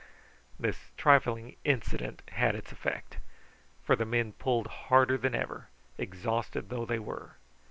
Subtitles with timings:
[0.59, 3.17] This trifling incident had its effect,
[3.83, 5.67] for the men pulled harder than ever,
[5.99, 7.35] exhausted though they were.